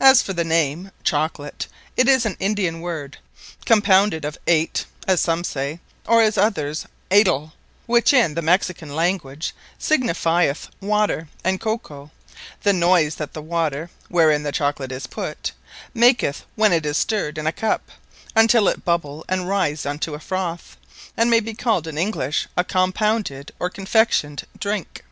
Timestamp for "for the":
0.22-0.44